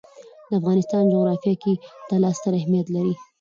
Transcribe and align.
د 0.47 0.49
افغانستان 0.59 1.03
جغرافیه 1.13 1.55
کې 1.61 1.73
طلا 2.07 2.29
ستر 2.37 2.53
اهمیت 2.59 2.87
لري. 2.95 3.13